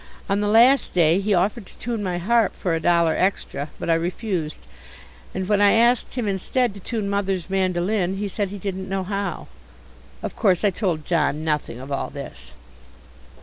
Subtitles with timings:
[0.27, 3.87] On the last day he offered to tune my harp for a dollar extra, but
[3.87, 4.61] I refused,
[5.35, 9.03] and when I asked him instead to tune Mother's mandoline he said he didn't know
[9.03, 9.47] how.
[10.23, 12.53] Of course I told John nothing of all this.